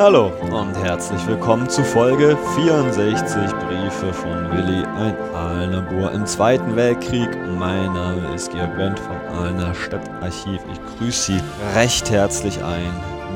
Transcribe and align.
Hallo 0.00 0.32
und 0.50 0.74
herzlich 0.82 1.20
willkommen 1.26 1.68
zu 1.68 1.84
Folge 1.84 2.34
64 2.54 3.34
Briefe 3.34 4.14
von 4.14 4.50
Willi, 4.50 4.82
ein 4.82 5.14
Aalner 5.34 6.10
im 6.14 6.24
Zweiten 6.24 6.74
Weltkrieg. 6.74 7.28
Mein 7.58 7.92
Name 7.92 8.34
ist 8.34 8.50
Georg 8.50 8.78
Wendt 8.78 8.98
vom 8.98 9.18
Aalner 9.36 9.74
Stadtarchiv. 9.74 10.62
Ich 10.72 10.80
grüße 10.96 11.32
Sie 11.32 11.42
recht 11.74 12.10
herzlich 12.10 12.64
ein, 12.64 12.90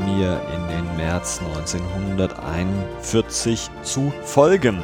mir 0.06 0.40
in 0.54 0.68
den 0.68 0.96
März 0.96 1.42
1941 1.54 3.68
zu 3.82 4.10
folgen. 4.22 4.82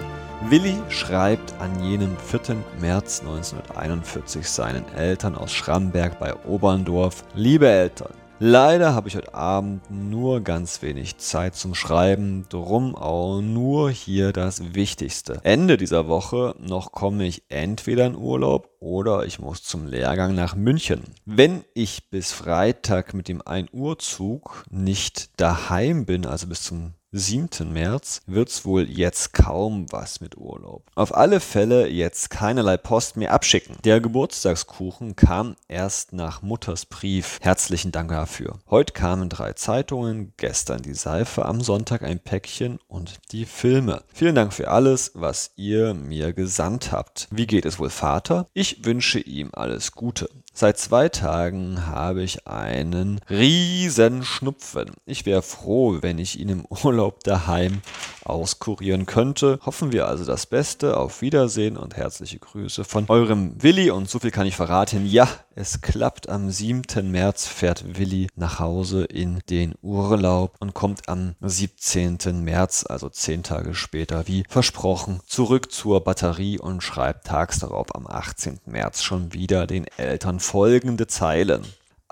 Willi 0.50 0.76
schreibt 0.90 1.54
an 1.60 1.82
jenem 1.82 2.14
4. 2.18 2.56
März 2.78 3.20
1941 3.20 4.46
seinen 4.46 4.86
Eltern 4.94 5.34
aus 5.34 5.50
Schramberg 5.50 6.18
bei 6.18 6.34
Oberndorf, 6.44 7.24
liebe 7.34 7.70
Eltern, 7.70 8.19
Leider 8.42 8.94
habe 8.94 9.06
ich 9.06 9.16
heute 9.16 9.34
Abend 9.34 9.90
nur 9.90 10.40
ganz 10.40 10.80
wenig 10.80 11.18
Zeit 11.18 11.54
zum 11.54 11.74
Schreiben, 11.74 12.46
drum 12.48 12.96
auch 12.96 13.42
nur 13.42 13.90
hier 13.90 14.32
das 14.32 14.74
Wichtigste. 14.74 15.40
Ende 15.42 15.76
dieser 15.76 16.08
Woche 16.08 16.54
noch 16.58 16.90
komme 16.90 17.26
ich 17.26 17.42
entweder 17.50 18.06
in 18.06 18.16
Urlaub 18.16 18.70
oder 18.80 19.26
ich 19.26 19.40
muss 19.40 19.62
zum 19.62 19.86
Lehrgang 19.86 20.34
nach 20.34 20.54
München. 20.54 21.02
Wenn 21.26 21.64
ich 21.74 22.08
bis 22.08 22.32
Freitag 22.32 23.12
mit 23.12 23.28
dem 23.28 23.42
1 23.42 23.74
Uhr 23.74 23.98
Zug 23.98 24.64
nicht 24.70 25.38
daheim 25.38 26.06
bin, 26.06 26.24
also 26.24 26.46
bis 26.46 26.62
zum 26.62 26.94
7. 27.12 27.72
März 27.72 28.22
wird's 28.26 28.64
wohl 28.64 28.88
jetzt 28.88 29.32
kaum 29.32 29.86
was 29.90 30.20
mit 30.20 30.36
Urlaub. 30.36 30.84
Auf 30.94 31.12
alle 31.16 31.40
Fälle 31.40 31.88
jetzt 31.88 32.30
keinerlei 32.30 32.76
Post 32.76 33.16
mehr 33.16 33.32
abschicken. 33.32 33.76
Der 33.84 34.00
Geburtstagskuchen 34.00 35.16
kam 35.16 35.56
erst 35.66 36.12
nach 36.12 36.42
Mutters 36.42 36.86
Brief. 36.86 37.38
Herzlichen 37.42 37.90
Dank 37.90 38.10
dafür. 38.10 38.60
Heute 38.70 38.92
kamen 38.92 39.28
drei 39.28 39.54
Zeitungen, 39.54 40.34
gestern 40.36 40.82
die 40.82 40.94
Seife, 40.94 41.46
am 41.46 41.60
Sonntag 41.62 42.02
ein 42.02 42.20
Päckchen 42.20 42.78
und 42.86 43.18
die 43.32 43.44
Filme. 43.44 44.04
Vielen 44.12 44.36
Dank 44.36 44.52
für 44.52 44.68
alles, 44.70 45.10
was 45.14 45.50
ihr 45.56 45.94
mir 45.94 46.32
gesandt 46.32 46.92
habt. 46.92 47.26
Wie 47.32 47.48
geht 47.48 47.64
es 47.64 47.80
wohl 47.80 47.90
Vater? 47.90 48.46
Ich 48.52 48.84
wünsche 48.84 49.18
ihm 49.18 49.50
alles 49.52 49.92
Gute. 49.92 50.28
Seit 50.52 50.78
zwei 50.78 51.08
Tagen 51.08 51.86
habe 51.86 52.22
ich 52.22 52.46
einen 52.46 53.20
riesen 53.30 54.24
Schnupfen. 54.24 54.90
Ich 55.06 55.24
wäre 55.24 55.42
froh, 55.42 55.98
wenn 56.00 56.18
ich 56.18 56.38
ihn 56.40 56.48
im 56.48 56.66
Urlaub 56.84 57.22
daheim 57.22 57.82
auskurieren 58.24 59.06
könnte. 59.06 59.60
Hoffen 59.64 59.92
wir 59.92 60.06
also 60.06 60.24
das 60.24 60.46
Beste. 60.46 60.96
Auf 60.96 61.22
Wiedersehen 61.22 61.76
und 61.76 61.96
herzliche 61.96 62.40
Grüße 62.40 62.84
von 62.84 63.06
eurem 63.08 63.62
Willi. 63.62 63.90
Und 63.90 64.10
so 64.10 64.18
viel 64.18 64.32
kann 64.32 64.46
ich 64.46 64.56
verraten. 64.56 65.06
Ja, 65.06 65.28
es 65.60 65.82
klappt. 65.82 66.28
Am 66.28 66.50
7. 66.50 67.10
März 67.10 67.46
fährt 67.46 67.98
Willi 67.98 68.28
nach 68.34 68.58
Hause 68.58 69.04
in 69.04 69.40
den 69.50 69.74
Urlaub 69.82 70.56
und 70.58 70.74
kommt 70.74 71.08
am 71.08 71.34
17. 71.42 72.18
März, 72.42 72.86
also 72.88 73.10
zehn 73.10 73.42
Tage 73.42 73.74
später, 73.74 74.26
wie 74.26 74.44
versprochen, 74.48 75.20
zurück 75.26 75.70
zur 75.70 76.02
Batterie 76.02 76.58
und 76.58 76.82
schreibt 76.82 77.26
tags 77.26 77.58
darauf 77.58 77.94
am 77.94 78.06
18. 78.06 78.60
März 78.64 79.02
schon 79.02 79.34
wieder 79.34 79.66
den 79.66 79.86
Eltern 79.98 80.40
folgende 80.40 81.06
Zeilen. 81.06 81.62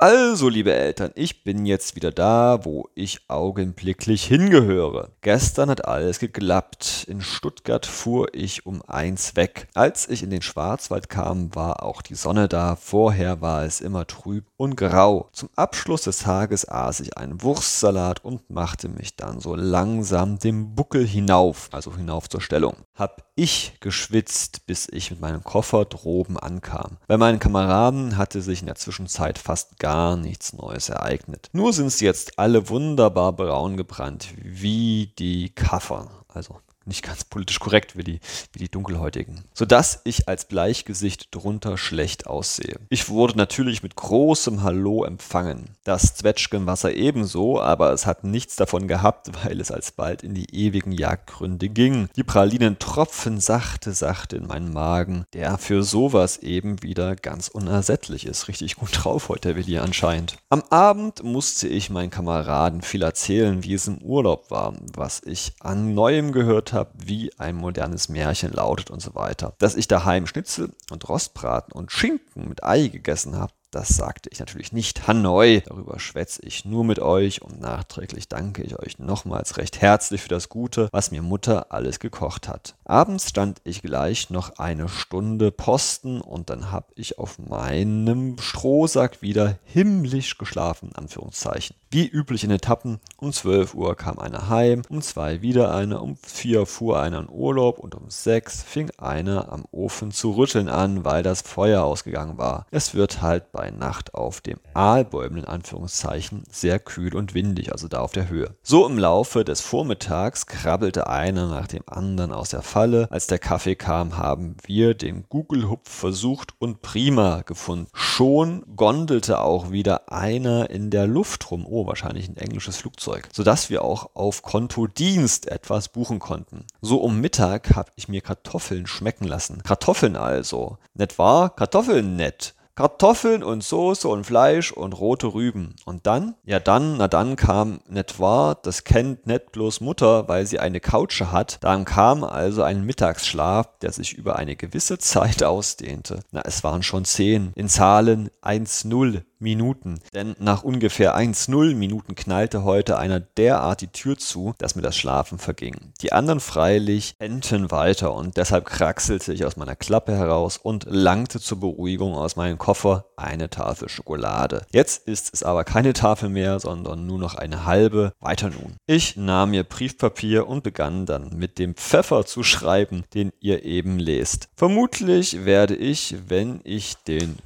Also, 0.01 0.49
liebe 0.49 0.73
Eltern, 0.73 1.11
ich 1.17 1.43
bin 1.43 1.67
jetzt 1.67 1.97
wieder 1.97 2.13
da, 2.13 2.65
wo 2.65 2.89
ich 2.95 3.23
augenblicklich 3.27 4.23
hingehöre. 4.23 5.11
Gestern 5.23 5.71
hat 5.71 5.87
alles 5.87 6.21
geklappt. 6.21 7.05
In 7.09 7.21
Stuttgart 7.21 7.85
fuhr 7.85 8.29
ich 8.33 8.65
um 8.65 8.81
eins 8.87 9.35
weg. 9.35 9.67
Als 9.75 10.09
ich 10.09 10.23
in 10.23 10.31
den 10.31 10.41
Schwarzwald 10.41 11.09
kam, 11.09 11.53
war 11.53 11.83
auch 11.83 12.01
die 12.01 12.15
Sonne 12.15 12.47
da. 12.47 12.77
Vorher 12.77 13.41
war 13.41 13.65
es 13.65 13.81
immer 13.81 14.07
trüb 14.07 14.45
und 14.57 14.77
grau. 14.77 15.31
Zum 15.33 15.49
Abschluss 15.57 16.03
des 16.03 16.19
Tages 16.19 16.69
aß 16.69 17.01
ich 17.01 17.17
einen 17.17 17.43
Wurstsalat 17.43 18.25
und 18.25 18.49
machte 18.51 18.89
mich 18.89 19.17
dann 19.17 19.41
so 19.41 19.57
langsam 19.57 20.39
dem 20.39 20.77
Buckel 20.77 21.05
hinauf, 21.05 21.71
also 21.73 21.97
hinauf 21.97 22.29
zur 22.29 22.41
Stellung. 22.41 22.77
Hab 22.95 23.28
ich 23.39 23.75
geschwitzt, 23.81 24.67
bis 24.67 24.89
ich 24.91 25.13
mit 25.13 25.21
meinem 25.21 25.45
Koffer 25.45 25.85
droben 25.85 26.39
ankam. 26.39 26.97
Bei 27.07 27.17
meinen 27.17 27.39
Kameraden 27.39 28.17
hatte 28.17 28.43
sich 28.43 28.61
in 28.61 28.67
der 28.67 28.75
Zwischenzeit 28.75 29.39
fast 29.39 29.79
gar 29.79 30.17
nichts 30.17 30.53
Neues 30.53 30.89
ereignet. 30.89 31.49
Nur 31.53 31.73
sind 31.73 31.93
sie 31.93 32.05
jetzt 32.05 32.39
alle 32.39 32.69
wunderbar 32.69 33.33
braun 33.33 33.77
gebrannt, 33.77 34.29
wie 34.43 35.13
die 35.19 35.51
Kaffer. 35.51 36.11
Also 36.29 36.61
nicht 36.89 37.03
ganz 37.03 37.25
politisch 37.25 37.61
korrekt 37.61 37.97
wie 37.97 38.05
die, 38.05 38.21
wie 38.53 38.59
die 38.59 38.71
dunkelhäutigen, 38.71 39.45
sodass 39.55 40.01
ich 40.05 40.29
als 40.29 40.47
Bleichgesicht 40.47 41.29
drunter 41.35 41.79
schlecht 41.79 42.27
aussehe. 42.27 42.77
Ich 42.89 43.09
wurde 43.09 43.37
natürlich 43.37 43.83
mit 43.83 43.97
großem 43.97 44.63
Hallo 44.63 45.05
empfangen. 45.05 45.77
Das 45.85 46.15
Zwetschgenwasser 46.15 46.95
ebenso, 46.95 47.61
aber 47.61 47.93
es 47.93 48.07
hat 48.07 48.25
nichts 48.25 48.57
davon 48.57 48.89
gehabt, 48.89 49.31
weil 49.45 49.61
es 49.61 49.71
alsbald 49.71 50.23
in 50.23 50.35
die 50.35 50.55
ewigen 50.55 50.93
Jagdgründe 50.93 51.69
ging. 51.69 52.09
Die 52.17 52.25
Pralinen 52.25 52.79
tropfen 52.79 53.41
sachte, 53.41 53.93
sachte 53.93 54.37
in 54.37 54.47
meinen 54.47 54.73
Magen, 54.73 55.25
der 55.33 55.59
für 55.59 55.83
sowas 55.83 56.39
eben 56.39 56.83
wieder 56.83 57.17
ganz 57.17 57.49
unersättlich 57.49 58.27
ist. 58.27 58.49
Richtig 58.49 58.77
gut 58.77 58.91
drauf 58.93 59.29
heute, 59.29 59.49
der 59.49 59.57
Willi 59.57 59.79
anscheinend. 59.79 60.37
Am 60.49 60.63
Abend 60.71 61.23
musste 61.23 61.69
ich 61.69 61.91
meinen 61.91 62.11
Kameraden 62.11 62.83
viel 62.83 63.03
erzählen, 63.03 63.63
wie 63.65 63.75
es 63.75 63.87
im 63.87 63.99
Urlaub 63.99 64.51
war, 64.51 64.75
was 64.95 65.23
ich 65.25 65.53
an 65.61 65.95
Neuem 65.95 66.33
gehört 66.33 66.73
habe, 66.73 66.78
habe, 66.79 66.91
wie 66.95 67.31
ein 67.39 67.57
modernes 67.57 68.09
Märchen 68.09 68.53
lautet 68.53 68.91
und 68.91 69.01
so 69.01 69.15
weiter. 69.15 69.55
Dass 69.59 69.75
ich 69.75 69.89
daheim 69.89 70.27
Schnitzel 70.27 70.71
und 70.91 71.09
Rostbraten 71.09 71.73
und 71.73 71.93
Schinken 71.93 72.49
mit 72.49 72.65
Ei 72.65 72.89
gegessen 72.89 73.37
habe, 73.37 73.53
das 73.71 73.89
sagte 73.89 74.31
ich 74.33 74.41
natürlich 74.41 74.73
nicht. 74.73 75.07
Hanoi, 75.07 75.61
darüber 75.67 76.01
schwätze 76.01 76.41
ich 76.43 76.65
nur 76.65 76.85
mit 76.85 77.01
euch 77.01 77.43
und 77.43 77.61
nachträglich 77.61 78.27
danke 78.27 78.63
ich 78.63 78.79
euch 78.79 78.99
nochmals 78.99 79.59
recht 79.59 79.83
herzlich 79.83 80.23
für 80.23 80.31
das 80.31 80.49
Gute, 80.49 80.89
was 80.91 81.11
mir 81.11 81.21
Mutter 81.21 81.71
alles 81.71 82.01
gekocht 82.01 82.49
hat. 82.49 82.77
Abends 82.85 83.29
stand 83.29 83.61
ich 83.65 83.83
gleich 83.83 84.31
noch 84.31 84.59
eine 84.59 84.89
Stunde 84.89 85.51
posten 85.51 86.23
und 86.23 86.49
dann 86.49 86.73
hab 86.73 86.93
ich 86.95 87.19
auf 87.19 87.39
meinem 87.39 88.39
Strohsack 88.39 89.21
wieder 89.21 89.59
himmlisch 89.65 90.39
geschlafen, 90.39 90.93
Anführungszeichen. 90.95 91.77
Wie 91.91 92.07
üblich 92.07 92.45
in 92.45 92.51
Etappen, 92.51 93.01
um 93.17 93.33
12 93.33 93.73
Uhr 93.73 93.97
kam 93.97 94.19
einer 94.19 94.51
heim, 94.51 94.83
um 94.91 95.01
2 95.01 95.41
wieder 95.41 95.75
einer, 95.75 96.03
um 96.03 96.19
4 96.23 96.67
fuhr 96.67 97.01
einer 97.01 97.21
in 97.21 97.31
Urlaub 97.31 97.79
und 97.79 97.95
um 97.95 98.11
6 98.11 98.63
fing 98.63 98.91
einer 98.99 99.51
am 99.51 99.65
Ofen 99.71 100.11
zu 100.11 100.33
rütteln 100.33 100.69
an, 100.69 101.07
weil 101.07 101.23
das 101.23 101.41
Feuer 101.41 101.85
ausgegangen 101.85 102.37
war. 102.37 102.67
Es 102.71 102.95
wird 102.95 103.23
halt 103.23 103.53
bei 103.53 103.71
Nacht 103.71 104.13
auf 104.13 104.43
dem 104.43 104.59
Aalbäumen 104.75 105.39
in 105.39 105.45
Anführungszeichen 105.47 106.43
sehr 106.51 106.79
kühl 106.79 107.17
und 107.17 107.33
windig, 107.33 107.73
also 107.73 107.89
da 107.89 108.01
auf 108.01 108.13
der 108.13 108.29
Höhe. 108.29 108.55
So 108.63 108.87
im 108.87 108.99
Laufe 108.99 109.43
des 109.43 109.63
Vormittags 109.63 110.45
krabbelte 110.45 111.07
einer 111.07 111.49
nach 111.49 111.69
dem 111.69 111.85
anderen 111.87 112.33
aus 112.33 112.51
der 112.51 112.61
Falle. 112.61 113.09
Als 113.11 113.29
der 113.29 113.39
Kaffee 113.39 113.77
kam, 113.77 114.19
haben 114.19 114.59
wir 114.67 114.93
den 114.93 115.25
Gugelhupf 115.31 115.89
versucht 115.89 116.53
und 116.59 116.83
prima 116.83 117.41
gefunden. 117.47 117.89
Schon 117.95 118.63
gondelte 118.77 119.41
auch 119.41 119.71
wieder 119.71 120.13
einer 120.13 120.69
in 120.69 120.91
der 120.91 121.07
Luft 121.07 121.51
rum 121.51 121.65
Oh, 121.79 121.87
wahrscheinlich 121.87 122.29
ein 122.29 122.37
englisches 122.37 122.79
Flugzeug, 122.79 123.29
sodass 123.33 123.71
wir 123.71 123.85
auch 123.85 124.11
auf 124.15 124.43
Kontodienst 124.43 125.47
etwas 125.47 125.89
buchen 125.91 126.19
konnten. 126.19 126.65
So 126.81 126.97
um 127.01 127.21
Mittag 127.21 127.77
habe 127.77 127.93
ich 127.95 128.09
mir 128.09 128.21
Kartoffeln 128.21 128.89
schmecken 128.89 129.29
lassen. 129.29 129.63
Kartoffeln 129.63 130.17
also. 130.17 130.79
Nett 130.95 131.21
wahr? 131.21 131.55
Kartoffeln 131.55 132.17
nett. 132.17 132.57
Kartoffeln 132.75 133.45
und 133.45 133.63
Soße 133.63 134.09
und 134.09 134.25
Fleisch 134.25 134.73
und 134.73 134.93
rote 134.93 135.35
Rüben. 135.35 135.75
Und 135.85 136.07
dann? 136.07 136.35
Ja 136.45 136.59
dann, 136.59 136.97
na 136.97 137.07
dann 137.07 137.37
kam 137.37 137.81
nicht 137.89 138.19
wahr, 138.21 138.57
das 138.63 138.83
kennt 138.85 139.27
nicht 139.27 139.53
bloß 139.53 139.81
Mutter, 139.81 140.29
weil 140.29 140.47
sie 140.47 140.59
eine 140.59 140.81
Couche 140.81 141.31
hat. 141.31 141.59
Dann 141.61 141.85
kam 141.85 142.25
also 142.25 142.63
ein 142.63 142.85
Mittagsschlaf, 142.85 143.79
der 143.83 143.93
sich 143.93 144.15
über 144.15 144.35
eine 144.37 144.55
gewisse 144.55 144.99
Zeit 144.99 145.43
ausdehnte. 145.45 146.21
Na, 146.33 146.43
es 146.45 146.65
waren 146.65 146.83
schon 146.83 147.05
zehn. 147.05 147.53
In 147.55 147.69
Zahlen 147.69 148.31
1-0 148.43 149.23
Minuten. 149.39 150.01
Denn 150.15 150.35
nach 150.39 150.63
ungefähr 150.63 151.17
1-0 151.17 151.75
Minuten 151.75 152.15
knallte 152.15 152.65
heute 152.65 152.99
einer 152.99 153.21
derart 153.21 153.81
die 153.81 153.89
Tür 153.89 154.19
zu, 154.19 154.55
dass 154.59 154.75
mir 154.75 154.83
das 154.83 154.97
Schlafen 154.97 155.39
verging. 155.39 155.93
Die 156.01 156.13
anderen 156.13 156.41
freilich 156.41 157.15
enten 157.19 157.71
weiter 157.71 158.15
und 158.15 158.37
deshalb 158.37 158.65
kraxelte 158.67 159.33
ich 159.33 159.45
aus 159.45 159.57
meiner 159.57 159.77
Klappe 159.77 160.17
heraus 160.17 160.57
und 160.57 160.87
langte 160.89 161.41
zur 161.41 161.61
Beruhigung 161.61 162.15
aus 162.15 162.37
meinem 162.37 162.59
Koffer 162.59 163.07
eine 163.17 163.51
Tafel 163.51 163.89
Schokolade. 163.89 164.67
Jetzt 164.73 165.07
ist 165.07 165.31
es 165.33 165.43
aber 165.43 165.65
keine 165.65 165.93
Tafel 165.93 166.29
mehr, 166.29 166.61
sondern 166.61 167.07
nur 167.07 167.19
noch 167.19 167.35
eine 167.35 167.67
halbe. 167.67 168.13
Weiter 168.21 168.51
nun. 168.51 168.77
Ich 168.87 169.17
nahm 169.17 169.51
mir 169.51 169.65
Briefpapier 169.65 170.47
und 170.47 170.63
begann 170.63 171.07
dann 171.07 171.37
mit 171.37 171.59
dem 171.59 171.75
Pfeffer 171.75 172.27
zu 172.27 172.43
schreiben, 172.43 173.05
den 173.15 173.33
ihr 173.41 173.65
eben 173.65 173.99
lest. 173.99 174.49
Vermutlich 174.57 175.45
werde 175.45 175.77
ich, 175.77 176.17
wenn 176.29 176.61
ich 176.65 176.97
den 176.97 177.37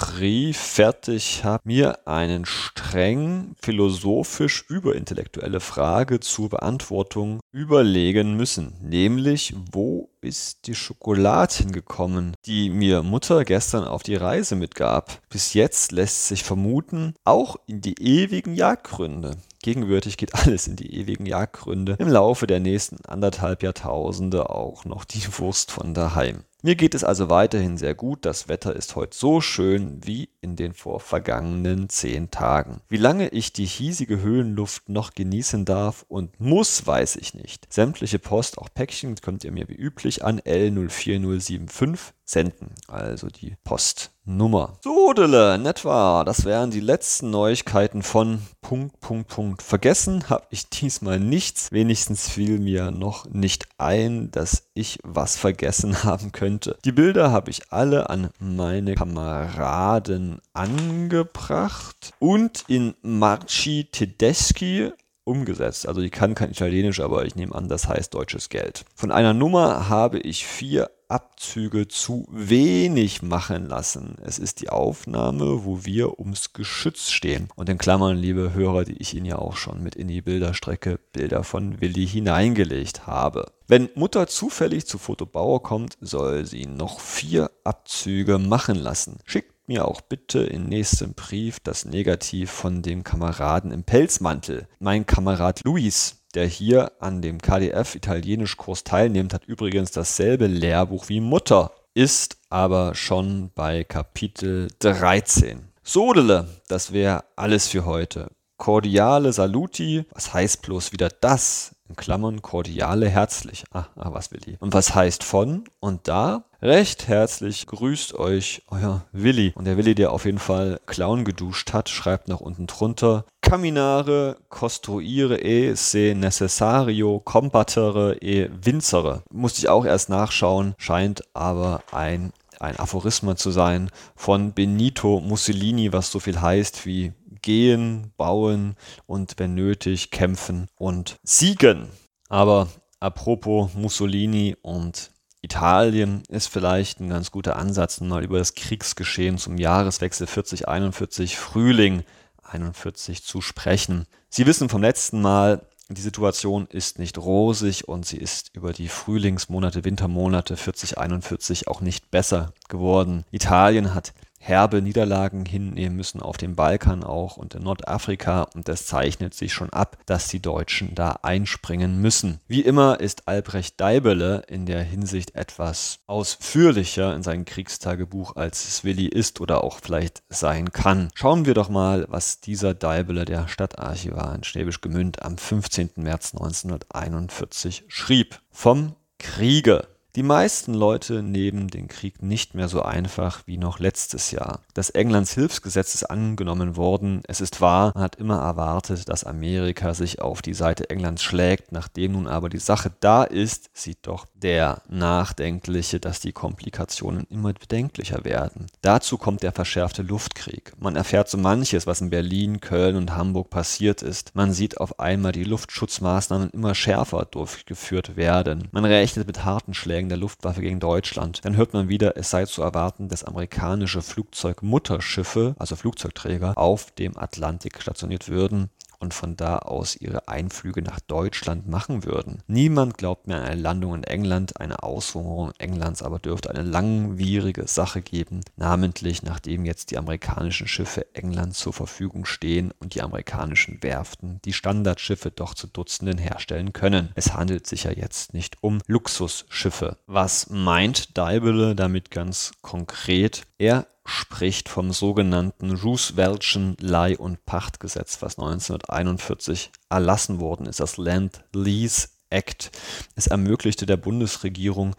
Brief 0.00 0.56
fertig 0.56 1.44
habe 1.44 1.60
mir 1.66 2.08
einen 2.08 2.46
streng 2.46 3.54
philosophisch 3.60 4.64
überintellektuelle 4.66 5.60
Frage 5.60 6.20
zur 6.20 6.48
Beantwortung 6.48 7.40
überlegen 7.52 8.34
müssen, 8.34 8.72
nämlich 8.80 9.54
wo 9.72 10.08
ist 10.22 10.66
die 10.66 10.74
Schokolade 10.74 11.54
hingekommen, 11.54 12.32
die 12.46 12.70
mir 12.70 13.02
Mutter 13.02 13.44
gestern 13.44 13.84
auf 13.84 14.02
die 14.02 14.16
Reise 14.16 14.56
mitgab? 14.56 15.20
Bis 15.28 15.52
jetzt 15.52 15.92
lässt 15.92 16.28
sich 16.28 16.44
vermuten, 16.44 17.12
auch 17.24 17.56
in 17.66 17.82
die 17.82 18.00
ewigen 18.00 18.54
Jagdgründe. 18.54 19.36
Gegenwärtig 19.62 20.16
geht 20.16 20.34
alles 20.34 20.66
in 20.66 20.76
die 20.76 20.94
ewigen 20.94 21.26
Jagdgründe. 21.26 21.96
Im 21.98 22.08
Laufe 22.08 22.46
der 22.46 22.60
nächsten 22.60 23.04
anderthalb 23.04 23.62
Jahrtausende 23.62 24.48
auch 24.50 24.84
noch 24.84 25.04
die 25.04 25.26
Wurst 25.38 25.70
von 25.70 25.92
daheim. 25.92 26.44
Mir 26.62 26.76
geht 26.76 26.94
es 26.94 27.04
also 27.04 27.30
weiterhin 27.30 27.78
sehr 27.78 27.94
gut. 27.94 28.26
Das 28.26 28.48
Wetter 28.48 28.76
ist 28.76 28.94
heute 28.94 29.16
so 29.16 29.40
schön 29.40 30.00
wie 30.04 30.28
in 30.42 30.56
den 30.56 30.74
vorvergangenen 30.74 31.88
zehn 31.88 32.30
Tagen. 32.30 32.82
Wie 32.88 32.98
lange 32.98 33.28
ich 33.28 33.54
die 33.54 33.64
hiesige 33.64 34.20
Höhenluft 34.20 34.90
noch 34.90 35.14
genießen 35.14 35.64
darf 35.64 36.04
und 36.08 36.38
muss, 36.38 36.86
weiß 36.86 37.16
ich 37.16 37.32
nicht. 37.32 37.72
Sämtliche 37.72 38.18
Post, 38.18 38.58
auch 38.58 38.68
Päckchen, 38.74 39.14
könnt 39.14 39.42
ihr 39.42 39.52
mir 39.52 39.68
wie 39.68 39.74
üblich 39.74 40.22
an 40.22 40.40
L04075 40.40 42.12
senden. 42.26 42.74
Also 42.88 43.28
die 43.28 43.56
Postnummer. 43.64 44.74
Sodele, 44.84 45.56
nett 45.56 45.86
war. 45.86 46.26
Das 46.26 46.44
wären 46.44 46.70
die 46.70 46.80
letzten 46.80 47.30
Neuigkeiten 47.30 48.02
von 48.02 48.42
Punkt, 48.70 49.00
Punkt, 49.00 49.26
Punkt. 49.26 49.62
Vergessen 49.62 50.30
habe 50.30 50.46
ich 50.50 50.68
diesmal 50.68 51.18
nichts. 51.18 51.72
Wenigstens 51.72 52.28
fiel 52.28 52.60
mir 52.60 52.92
noch 52.92 53.28
nicht 53.28 53.66
ein, 53.78 54.30
dass 54.30 54.68
ich 54.74 55.00
was 55.02 55.36
vergessen 55.36 56.04
haben 56.04 56.30
könnte. 56.30 56.78
Die 56.84 56.92
Bilder 56.92 57.32
habe 57.32 57.50
ich 57.50 57.72
alle 57.72 58.10
an 58.10 58.30
meine 58.38 58.94
Kameraden 58.94 60.40
angebracht 60.52 62.12
und 62.20 62.62
in 62.68 62.94
Marci 63.02 63.88
Tedeschi 63.90 64.92
umgesetzt. 65.24 65.88
Also 65.88 66.00
die 66.00 66.10
kann 66.10 66.36
kein 66.36 66.52
Italienisch, 66.52 67.00
aber 67.00 67.24
ich 67.24 67.34
nehme 67.34 67.56
an, 67.56 67.66
das 67.66 67.88
heißt 67.88 68.14
deutsches 68.14 68.50
Geld. 68.50 68.84
Von 68.94 69.10
einer 69.10 69.34
Nummer 69.34 69.88
habe 69.88 70.20
ich 70.20 70.46
vier 70.46 70.92
Abzüge 71.10 71.88
zu 71.88 72.26
wenig 72.30 73.22
machen 73.22 73.66
lassen. 73.66 74.16
Es 74.22 74.38
ist 74.38 74.60
die 74.60 74.68
Aufnahme, 74.68 75.64
wo 75.64 75.84
wir 75.84 76.18
ums 76.18 76.52
Geschütz 76.52 77.10
stehen. 77.10 77.48
Und 77.56 77.68
in 77.68 77.78
Klammern, 77.78 78.16
liebe 78.16 78.54
Hörer, 78.54 78.84
die 78.84 78.96
ich 78.98 79.14
Ihnen 79.14 79.26
ja 79.26 79.38
auch 79.38 79.56
schon 79.56 79.82
mit 79.82 79.96
in 79.96 80.08
die 80.08 80.22
Bilderstrecke 80.22 81.00
Bilder 81.12 81.44
von 81.44 81.80
Willi 81.80 82.06
hineingelegt 82.06 83.06
habe. 83.06 83.52
Wenn 83.66 83.88
Mutter 83.94 84.26
zufällig 84.26 84.86
zu 84.86 84.98
Fotobauer 84.98 85.62
kommt, 85.62 85.96
soll 86.00 86.44
sie 86.44 86.66
noch 86.66 87.00
vier 87.00 87.50
Abzüge 87.64 88.38
machen 88.38 88.76
lassen. 88.76 89.18
Schickt 89.24 89.68
mir 89.68 89.86
auch 89.86 90.00
bitte 90.00 90.40
in 90.40 90.64
nächstem 90.64 91.14
Brief 91.14 91.60
das 91.60 91.84
Negativ 91.84 92.50
von 92.50 92.82
dem 92.82 93.04
Kameraden 93.04 93.70
im 93.70 93.84
Pelzmantel. 93.84 94.66
Mein 94.80 95.06
Kamerad 95.06 95.62
Luis, 95.64 96.19
der 96.34 96.46
hier 96.46 96.92
an 97.00 97.22
dem 97.22 97.40
KDF 97.40 97.94
Italienisch-Kurs 97.94 98.84
teilnimmt, 98.84 99.34
hat 99.34 99.44
übrigens 99.44 99.90
dasselbe 99.90 100.46
Lehrbuch 100.46 101.08
wie 101.08 101.20
Mutter, 101.20 101.72
ist 101.94 102.36
aber 102.48 102.94
schon 102.94 103.50
bei 103.54 103.84
Kapitel 103.84 104.68
13. 104.78 105.68
Sodele, 105.82 106.48
das 106.68 106.92
wäre 106.92 107.24
alles 107.36 107.68
für 107.68 107.84
heute. 107.84 108.30
Cordiale 108.58 109.32
Saluti, 109.32 110.04
was 110.12 110.34
heißt 110.34 110.62
bloß 110.62 110.92
wieder 110.92 111.08
das? 111.08 111.74
In 111.88 111.96
Klammern 111.96 112.40
kordiale 112.40 113.08
herzlich. 113.08 113.64
Ah, 113.72 113.86
ah, 113.96 114.12
was 114.12 114.30
will 114.30 114.38
die? 114.38 114.56
Und 114.60 114.74
was 114.74 114.94
heißt 114.94 115.24
von 115.24 115.64
und 115.80 116.06
da? 116.06 116.44
Recht 116.62 117.08
herzlich 117.08 117.66
grüßt 117.66 118.14
euch 118.14 118.62
euer 118.68 119.06
Willi. 119.10 119.52
Und 119.56 119.64
der 119.64 119.76
Willi, 119.76 119.96
der 119.96 120.12
auf 120.12 120.24
jeden 120.24 120.38
Fall 120.38 120.78
Clown 120.86 121.24
geduscht 121.24 121.72
hat, 121.72 121.88
schreibt 121.88 122.28
nach 122.28 122.40
unten 122.40 122.68
drunter. 122.68 123.24
Caminare, 123.50 124.36
costruire 124.48 125.42
e 125.42 125.74
se 125.74 126.14
necessario 126.14 127.18
combattere 127.18 128.16
e 128.20 128.48
vincere. 128.48 129.24
Musste 129.32 129.58
ich 129.58 129.68
auch 129.68 129.84
erst 129.84 130.08
nachschauen, 130.08 130.76
scheint 130.78 131.24
aber 131.34 131.82
ein 131.90 132.32
ein 132.60 132.78
Aphorisma 132.78 133.34
zu 133.34 133.50
sein 133.50 133.90
von 134.14 134.52
Benito 134.52 135.20
Mussolini, 135.20 135.92
was 135.92 136.12
so 136.12 136.20
viel 136.20 136.40
heißt 136.40 136.86
wie 136.86 137.12
gehen, 137.42 138.12
bauen 138.16 138.76
und 139.06 139.34
wenn 139.38 139.56
nötig 139.56 140.12
kämpfen 140.12 140.68
und 140.76 141.18
siegen. 141.24 141.88
Aber 142.28 142.68
apropos 143.00 143.74
Mussolini 143.74 144.56
und 144.62 145.10
Italien 145.42 146.22
ist 146.28 146.46
vielleicht 146.46 147.00
ein 147.00 147.08
ganz 147.08 147.32
guter 147.32 147.56
Ansatz, 147.56 148.00
mal 148.00 148.22
über 148.22 148.38
das 148.38 148.54
Kriegsgeschehen 148.54 149.38
zum 149.38 149.58
Jahreswechsel 149.58 150.28
4041 150.28 151.36
Frühling 151.36 152.04
41 152.50 153.22
zu 153.22 153.40
sprechen. 153.40 154.06
Sie 154.28 154.46
wissen 154.46 154.68
vom 154.68 154.82
letzten 154.82 155.20
Mal, 155.20 155.66
die 155.88 156.00
Situation 156.00 156.68
ist 156.68 156.98
nicht 157.00 157.18
rosig 157.18 157.88
und 157.88 158.06
sie 158.06 158.18
ist 158.18 158.54
über 158.54 158.72
die 158.72 158.88
Frühlingsmonate, 158.88 159.84
Wintermonate 159.84 160.56
4041 160.56 161.66
auch 161.66 161.80
nicht 161.80 162.10
besser 162.10 162.52
geworden. 162.68 163.24
Italien 163.32 163.92
hat 163.92 164.12
herbe 164.40 164.80
Niederlagen 164.80 165.44
hinnehmen 165.44 165.94
müssen 165.96 166.20
auf 166.20 166.38
dem 166.38 166.56
Balkan 166.56 167.04
auch 167.04 167.36
und 167.36 167.54
in 167.54 167.62
Nordafrika 167.62 168.44
und 168.54 168.68
es 168.68 168.86
zeichnet 168.86 169.34
sich 169.34 169.52
schon 169.52 169.70
ab, 169.70 169.98
dass 170.06 170.28
die 170.28 170.40
Deutschen 170.40 170.94
da 170.94 171.18
einspringen 171.22 172.00
müssen. 172.00 172.40
Wie 172.48 172.62
immer 172.62 173.00
ist 173.00 173.28
Albrecht 173.28 173.80
Deibele 173.80 174.42
in 174.48 174.64
der 174.64 174.82
Hinsicht 174.82 175.34
etwas 175.34 176.00
ausführlicher 176.06 177.14
in 177.14 177.22
seinem 177.22 177.44
Kriegstagebuch, 177.44 178.34
als 178.36 178.66
es 178.66 178.82
Willi 178.82 179.06
ist 179.06 179.40
oder 179.40 179.62
auch 179.62 179.78
vielleicht 179.82 180.22
sein 180.30 180.72
kann. 180.72 181.10
Schauen 181.14 181.44
wir 181.44 181.54
doch 181.54 181.68
mal, 181.68 182.06
was 182.08 182.40
dieser 182.40 182.72
Deibele, 182.72 183.26
der 183.26 183.46
Stadtarchivar 183.46 184.34
in 184.34 184.42
Schwäbisch 184.42 184.80
Gemünd, 184.80 185.22
am 185.22 185.36
15. 185.36 185.90
März 185.96 186.32
1941 186.32 187.84
schrieb. 187.88 188.40
Vom 188.50 188.96
Kriege. 189.18 189.86
Die 190.16 190.24
meisten 190.24 190.74
Leute 190.74 191.22
nehmen 191.22 191.68
den 191.68 191.86
Krieg 191.86 192.20
nicht 192.20 192.56
mehr 192.56 192.66
so 192.66 192.82
einfach 192.82 193.42
wie 193.46 193.58
noch 193.58 193.78
letztes 193.78 194.32
Jahr. 194.32 194.58
Das 194.74 194.90
Englands 194.90 195.34
Hilfsgesetz 195.34 195.94
ist 195.94 196.10
angenommen 196.10 196.76
worden. 196.76 197.22
Es 197.28 197.40
ist 197.40 197.60
wahr, 197.60 197.92
man 197.94 198.02
hat 198.02 198.16
immer 198.16 198.40
erwartet, 198.40 199.08
dass 199.08 199.22
Amerika 199.22 199.94
sich 199.94 200.20
auf 200.20 200.42
die 200.42 200.54
Seite 200.54 200.90
Englands 200.90 201.22
schlägt. 201.22 201.70
Nachdem 201.70 202.12
nun 202.12 202.26
aber 202.26 202.48
die 202.48 202.58
Sache 202.58 202.90
da 202.98 203.22
ist, 203.22 203.70
sieht 203.72 203.98
doch 204.02 204.26
der 204.34 204.82
Nachdenkliche, 204.88 206.00
dass 206.00 206.18
die 206.18 206.32
Komplikationen 206.32 207.28
immer 207.30 207.52
bedenklicher 207.52 208.24
werden. 208.24 208.66
Dazu 208.82 209.16
kommt 209.16 209.44
der 209.44 209.52
verschärfte 209.52 210.02
Luftkrieg. 210.02 210.72
Man 210.80 210.96
erfährt 210.96 211.28
so 211.28 211.38
manches, 211.38 211.86
was 211.86 212.00
in 212.00 212.10
Berlin, 212.10 212.60
Köln 212.60 212.96
und 212.96 213.14
Hamburg 213.14 213.50
passiert 213.50 214.02
ist. 214.02 214.34
Man 214.34 214.52
sieht 214.52 214.78
auf 214.78 214.98
einmal 214.98 215.30
die 215.30 215.44
Luftschutzmaßnahmen 215.44 216.50
immer 216.50 216.74
schärfer 216.74 217.26
durchgeführt 217.30 218.16
werden. 218.16 218.66
Man 218.72 218.84
rechnet 218.84 219.28
mit 219.28 219.44
harten 219.44 219.72
Schlägen 219.72 219.99
Der 220.08 220.18
Luftwaffe 220.18 220.60
gegen 220.60 220.80
Deutschland. 220.80 221.44
Dann 221.44 221.56
hört 221.56 221.72
man 221.72 221.88
wieder, 221.88 222.16
es 222.16 222.30
sei 222.30 222.46
zu 222.46 222.62
erwarten, 222.62 223.08
dass 223.08 223.24
amerikanische 223.24 224.02
Flugzeugmutterschiffe, 224.02 225.54
also 225.58 225.76
Flugzeugträger, 225.76 226.56
auf 226.56 226.90
dem 226.92 227.16
Atlantik 227.18 227.82
stationiert 227.82 228.28
würden 228.28 228.70
und 229.00 229.14
von 229.14 229.36
da 229.36 229.58
aus 229.58 229.96
ihre 229.96 230.28
Einflüge 230.28 230.82
nach 230.82 231.00
Deutschland 231.00 231.66
machen 231.66 232.04
würden. 232.04 232.42
Niemand 232.46 232.98
glaubt 232.98 233.26
mehr 233.26 233.38
an 233.38 233.44
eine 233.44 233.60
Landung 233.60 233.94
in 233.94 234.04
England, 234.04 234.60
eine 234.60 234.82
Auswungerung 234.82 235.52
Englands 235.58 236.02
aber 236.02 236.18
dürfte 236.18 236.50
eine 236.50 236.62
langwierige 236.62 237.66
Sache 237.66 238.02
geben, 238.02 238.42
namentlich 238.56 239.22
nachdem 239.22 239.64
jetzt 239.64 239.90
die 239.90 239.98
amerikanischen 239.98 240.68
Schiffe 240.68 241.06
England 241.14 241.54
zur 241.54 241.72
Verfügung 241.72 242.24
stehen 242.24 242.72
und 242.78 242.94
die 242.94 243.02
amerikanischen 243.02 243.82
Werften 243.82 244.40
die 244.44 244.52
Standardschiffe 244.52 245.30
doch 245.30 245.54
zu 245.54 245.66
Dutzenden 245.66 246.18
herstellen 246.18 246.72
können. 246.72 247.10
Es 247.14 247.34
handelt 247.34 247.66
sich 247.66 247.84
ja 247.84 247.92
jetzt 247.92 248.34
nicht 248.34 248.62
um 248.62 248.80
Luxusschiffe. 248.86 249.96
Was 250.06 250.50
meint 250.50 251.16
Deibele 251.16 251.74
damit 251.74 252.10
ganz 252.10 252.52
konkret? 252.62 253.42
Er 253.58 253.86
spricht 254.10 254.68
vom 254.68 254.92
sogenannten 254.92 255.70
Rooseveltschen 255.70 256.76
Leih- 256.80 257.16
und 257.16 257.46
Pachtgesetz, 257.46 258.20
was 258.22 258.38
1941 258.38 259.70
erlassen 259.88 260.40
worden 260.40 260.66
ist, 260.66 260.80
das 260.80 260.96
Land 260.96 261.44
Lease 261.52 262.08
Act. 262.28 262.72
Es 263.14 263.28
ermöglichte 263.28 263.86
der 263.86 263.96
Bundesregierung 263.96 264.96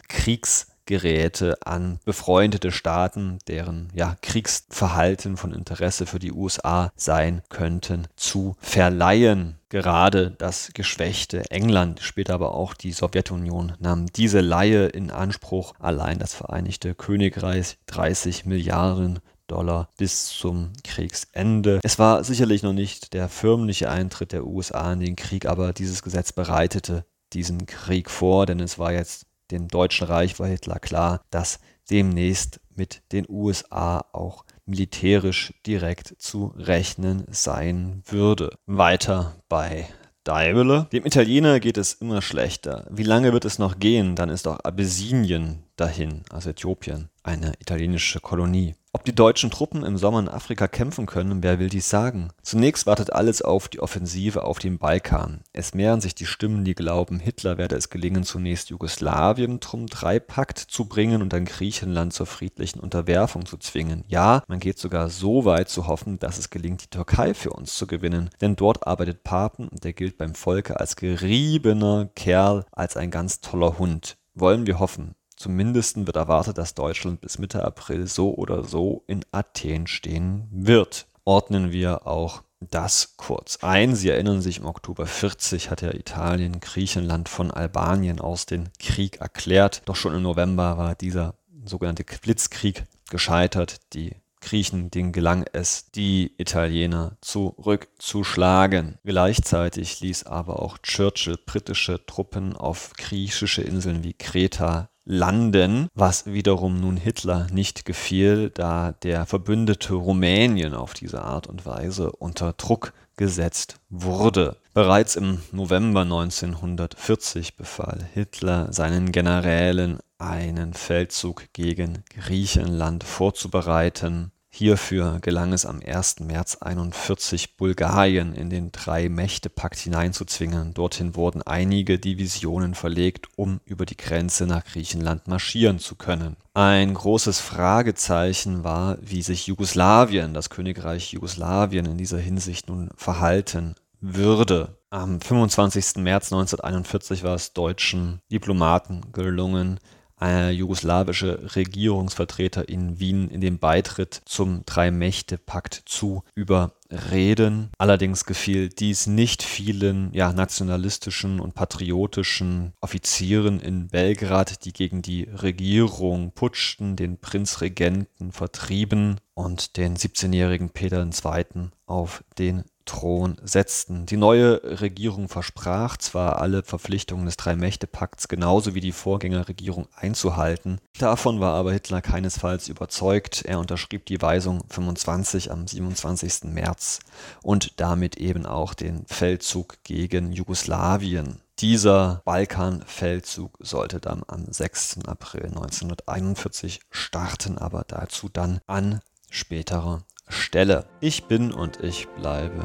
Kriegsgeräte 0.86 1.56
an 1.66 2.00
befreundete 2.06 2.72
Staaten, 2.72 3.40
deren 3.48 3.90
ja, 3.94 4.16
Kriegsverhalten 4.22 5.38
von 5.38 5.54
Interesse 5.54 6.06
für 6.06 6.20
die 6.20 6.32
USA 6.32 6.92
sein 6.96 7.42
könnten, 7.50 8.08
zu 8.16 8.56
verleihen. 8.60 9.58
Gerade 9.70 10.32
das 10.32 10.72
geschwächte 10.74 11.50
England, 11.50 12.02
später 12.02 12.34
aber 12.34 12.54
auch 12.54 12.74
die 12.74 12.92
Sowjetunion, 12.92 13.74
nahmen 13.80 14.08
diese 14.16 14.42
Leihe 14.42 14.88
in 14.88 15.12
Anspruch. 15.12 15.74
Allein 15.80 16.20
das 16.20 16.34
Vereinigte 16.34 16.94
Königreich 16.94 17.78
30 17.88 18.46
Milliarden 18.46 19.20
Dollar 19.48 19.90
bis 19.98 20.28
zum 20.28 20.72
Kriegsende. 20.84 21.80
Es 21.84 22.00
war 22.00 22.24
sicherlich 22.24 22.64
noch 22.64 22.74
nicht 22.74 23.14
der 23.14 23.30
förmliche 23.30 23.90
Eintritt 23.90 24.32
der 24.32 24.46
USA 24.46 24.94
in 24.94 25.02
den 25.02 25.16
Krieg, 25.16 25.46
aber 25.46 25.74
dieses 25.74 26.04
Gesetz 26.04 26.32
bereitete 26.32 27.06
diesen 27.34 27.66
Krieg 27.66 28.10
vor, 28.10 28.46
denn 28.46 28.60
es 28.60 28.78
war 28.78 28.92
jetzt 28.92 29.26
dem 29.52 29.68
Deutschen 29.68 30.08
Reich 30.08 30.40
war 30.40 30.48
Hitler 30.48 30.80
klar, 30.80 31.22
dass 31.30 31.60
demnächst 31.90 32.60
mit 32.76 33.02
den 33.12 33.26
USA 33.30 34.06
auch 34.14 34.46
militärisch 34.66 35.54
direkt 35.66 36.16
zu 36.20 36.54
rechnen 36.58 37.26
sein 37.30 38.02
würde. 38.06 38.58
Weiter 38.66 39.36
bei 39.50 39.88
Deibele. 40.24 40.88
Dem 40.92 41.06
Italiener 41.06 41.60
geht 41.60 41.78
es 41.78 41.94
immer 41.94 42.22
schlechter. 42.22 42.88
Wie 42.90 43.04
lange 43.04 43.34
wird 43.34 43.46
es 43.46 43.60
noch 43.60 43.80
gehen? 43.80 44.16
Dann 44.16 44.30
ist 44.30 44.48
auch 44.48 44.60
Abyssinien 44.60 45.64
dahin, 45.82 46.24
also 46.30 46.52
Äthiopien, 46.52 47.10
eine 47.24 47.54
italienische 47.60 48.20
Kolonie. 48.20 48.76
Ob 48.94 49.06
die 49.06 49.16
deutschen 49.16 49.50
Truppen 49.50 49.86
im 49.86 49.98
Sommer 49.98 50.20
in 50.20 50.28
Afrika 50.28 50.68
kämpfen 50.68 51.06
können, 51.06 51.44
wer 51.44 51.60
will 51.60 51.70
dies 51.70 51.90
sagen? 51.90 52.28
Zunächst 52.42 52.86
wartet 52.86 53.14
alles 53.14 53.42
auf 53.42 53.70
die 53.70 53.80
Offensive 53.80 54.44
auf 54.44 54.60
dem 54.60 54.80
Balkan. 54.80 55.44
Es 55.54 55.74
mehren 55.74 56.02
sich 56.02 56.14
die 56.14 56.26
Stimmen, 56.26 56.66
die 56.66 56.76
glauben, 56.76 57.20
Hitler 57.20 57.58
werde 57.58 57.78
es 57.78 57.90
gelingen, 57.90 58.24
zunächst 58.24 58.70
Jugoslawien 58.70 59.62
zum 59.62 59.88
Dreipakt 59.88 60.60
zu 60.60 60.86
bringen 60.86 61.22
und 61.22 61.32
dann 61.32 61.46
Griechenland 61.46 62.12
zur 62.12 62.26
friedlichen 62.26 62.82
Unterwerfung 62.82 63.46
zu 63.46 63.58
zwingen. 63.58 64.04
Ja, 64.10 64.44
man 64.48 64.60
geht 64.60 64.78
sogar 64.78 65.10
so 65.10 65.46
weit 65.46 65.70
zu 65.70 65.88
hoffen, 65.88 66.20
dass 66.20 66.38
es 66.38 66.50
gelingt, 66.50 66.84
die 66.84 66.90
Türkei 66.90 67.34
für 67.34 67.52
uns 67.52 67.76
zu 67.76 67.88
gewinnen. 67.88 68.30
Denn 68.42 68.58
dort 68.58 68.86
arbeitet 68.86 69.24
Papen 69.24 69.70
und 69.70 69.86
der 69.86 69.94
gilt 69.94 70.18
beim 70.18 70.36
Volke 70.36 70.80
als 70.82 70.98
geriebener 70.98 72.10
Kerl, 72.14 72.66
als 72.74 72.98
ein 72.98 73.10
ganz 73.10 73.40
toller 73.40 73.80
Hund. 73.80 74.18
Wollen 74.34 74.68
wir 74.68 74.80
hoffen. 74.80 75.16
Zumindest 75.42 76.06
wird 76.06 76.18
erwartet, 76.18 76.60
dass 76.60 76.76
Deutschland 76.76 77.20
bis 77.20 77.40
Mitte 77.40 77.66
April 77.66 78.06
so 78.06 78.36
oder 78.36 78.64
so 78.64 79.04
in 79.08 79.26
Athen 79.32 79.88
stehen 79.88 80.48
wird. 80.52 81.08
Ordnen 81.24 81.72
wir 81.72 82.06
auch 82.06 82.44
das 82.60 83.16
kurz 83.18 83.58
ein. 83.64 83.96
Sie 83.96 84.10
erinnern 84.10 84.44
sich, 84.44 84.60
im 84.60 84.68
Oktober 84.68 85.08
40 85.08 85.72
hat 85.72 85.82
ja 85.82 85.96
Italien 85.96 86.60
Griechenland 86.60 87.28
von 87.28 87.50
Albanien 87.50 88.22
aus 88.22 88.46
den 88.46 88.70
Krieg 88.78 89.20
erklärt. 89.20 89.82
Doch 89.86 89.96
schon 89.96 90.14
im 90.14 90.22
November 90.22 90.78
war 90.78 90.94
dieser 90.94 91.34
sogenannte 91.66 92.04
Blitzkrieg 92.04 92.84
gescheitert. 93.10 93.80
Die 93.94 94.14
Griechen, 94.42 94.92
denen 94.92 95.12
gelang 95.12 95.46
es, 95.54 95.90
die 95.90 96.36
Italiener 96.38 97.18
zurückzuschlagen. 97.22 99.00
Gleichzeitig 99.04 100.02
ließ 100.02 100.28
aber 100.28 100.62
auch 100.62 100.78
Churchill 100.78 101.40
britische 101.44 102.06
Truppen 102.06 102.56
auf 102.56 102.94
griechische 102.96 103.64
Inseln 103.64 104.04
wie 104.04 104.14
Kreta 104.14 104.91
landen, 105.06 105.88
was 105.94 106.26
wiederum 106.26 106.80
nun 106.80 106.98
Hitler 106.98 107.48
nicht 107.52 107.86
gefiel, 107.86 108.50
da 108.50 108.92
der 109.04 109.26
verbündete 109.26 109.94
Rumänien 109.94 110.74
auf 110.74 110.94
diese 110.94 111.24
Art 111.24 111.48
und 111.48 111.66
Weise 111.66 112.12
unter 112.12 112.54
Druck 112.54 112.94
gesetzt 113.18 113.76
wurde. 113.90 114.58
Bereits 114.74 115.16
im 115.16 115.40
November 115.52 116.02
1940 116.02 117.56
befahl 117.56 118.08
Hitler 118.14 118.72
seinen 118.72 119.12
Generälen, 119.12 120.00
einen 120.18 120.74
Feldzug 120.74 121.52
gegen 121.54 122.04
Griechenland 122.10 123.04
vorzubereiten 123.04 124.32
Hierfür 124.54 125.20
gelang 125.22 125.54
es 125.54 125.66
am 125.66 125.80
1. 125.84 126.20
März 126.20 126.58
41 126.58 127.56
Bulgarien 127.56 128.34
in 128.34 128.50
den 128.50 128.74
Drei-Mächte-Pakt 128.74 129.80
hineinzuzwingen. 129.80 130.74
Dorthin 130.74 131.16
wurden 131.16 131.42
einige 131.42 131.98
Divisionen 131.98 132.76
verlegt, 132.76 133.30
um 133.38 133.62
über 133.64 133.86
die 133.86 133.96
Grenze 133.96 134.46
nach 134.46 134.66
Griechenland 134.66 135.28
marschieren 135.30 135.80
zu 135.80 135.96
können. 135.96 136.36
Ein 136.54 136.94
großes 136.94 137.40
Fragezeichen 137.40 138.66
war, 138.66 138.98
wie 139.02 139.22
sich 139.22 139.48
Jugoslawien, 139.48 140.34
das 140.34 140.50
Königreich 140.50 141.14
Jugoslawien 141.14 141.86
in 141.86 141.98
dieser 141.98 142.20
Hinsicht 142.20 142.68
nun 142.68 142.90
verhalten 142.98 143.76
würde. 144.02 144.76
Am 144.90 145.22
25. 145.22 145.96
März 146.04 146.34
1941 146.34 147.24
war 147.24 147.36
es 147.36 147.54
deutschen 147.54 148.20
Diplomaten 148.30 149.14
gelungen, 149.14 149.80
äh, 150.22 150.52
jugoslawische 150.52 151.56
Regierungsvertreter 151.56 152.70
in 152.70 153.00
Wien 153.00 153.30
in 153.30 153.42
den 153.42 153.60
Beitritt 153.60 154.22
zum 154.26 154.64
Drei-Mächte-Pakt 154.66 155.84
zu 155.86 156.24
überreden. 156.36 157.70
Allerdings 157.78 158.26
gefiel 158.26 158.70
dies 158.70 159.08
nicht 159.08 159.44
vielen 159.44 160.14
ja, 160.14 160.32
nationalistischen 160.34 161.40
und 161.40 161.56
patriotischen 161.56 162.74
Offizieren 162.82 163.60
in 163.60 163.88
Belgrad, 163.88 164.66
die 164.66 164.74
gegen 164.74 165.02
die 165.02 165.24
Regierung 165.24 166.32
putschten, 166.32 166.96
den 166.96 167.18
Prinzregenten 167.18 168.32
vertrieben 168.32 169.20
und 169.34 169.78
den 169.78 169.98
17-jährigen 169.98 170.70
Peter 170.70 171.04
II. 171.04 171.70
auf 171.86 172.24
den 172.38 172.64
Thron 172.86 173.38
setzten. 173.44 174.06
Die 174.06 174.18
neue 174.18 174.62
Regierung 174.82 175.30
versprach 175.30 175.98
zwar, 175.98 176.40
alle 176.40 176.64
Verpflichtungen 176.64 177.26
des 177.26 177.38
Drei-Mächte-Pakts 177.38 178.28
genauso 178.28 178.76
wie 178.76 178.82
die 178.82 178.92
Vorgängerregierung 178.92 179.88
einzuhalten. 179.96 180.80
Davon 180.98 181.40
war 181.40 181.54
aber 181.54 181.74
Hitler 181.74 182.02
keinesfalls 182.02 182.68
überzeugt. 182.68 183.44
Er 183.44 183.60
unterschrieb 183.60 184.06
die 184.06 184.22
Weisung 184.22 184.64
25 184.70 185.52
am 185.52 185.68
27. 185.68 186.46
März 186.46 187.00
und 187.44 187.80
damit 187.80 188.18
eben 188.18 188.46
auch 188.46 188.74
den 188.74 189.06
Feldzug 189.06 189.78
gegen 189.84 190.32
Jugoslawien. 190.32 191.42
Dieser 191.60 192.24
Balkanfeldzug 192.26 193.58
sollte 193.60 194.00
dann 194.00 194.24
am 194.28 194.52
6. 194.52 195.06
April 195.06 195.46
1941 195.46 196.80
starten, 196.90 197.60
aber 197.60 197.84
dazu 197.88 198.30
dann 198.30 198.62
an 198.66 199.02
späterer 199.30 200.04
Stelle. 200.32 200.86
Ich 201.00 201.26
bin 201.26 201.52
und 201.52 201.84
ich 201.84 202.08
bleibe 202.10 202.64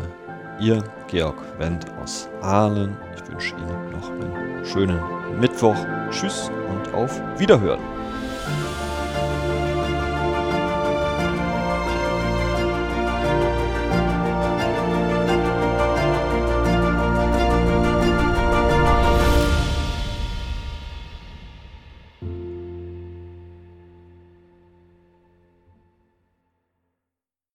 Ihr 0.60 0.82
Georg 1.08 1.36
Wendt 1.58 1.86
aus 2.02 2.28
Aalen. 2.40 2.96
Ich 3.14 3.30
wünsche 3.30 3.54
Ihnen 3.56 3.90
noch 3.92 4.08
einen 4.10 4.64
schönen 4.64 5.00
Mittwoch. 5.38 5.76
Tschüss 6.10 6.50
und 6.68 6.94
auf 6.94 7.20
Wiederhören. 7.38 7.80